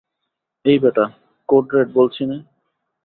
[0.65, 1.05] এই ব্যাটা,
[1.49, 2.37] code red বলেছি না?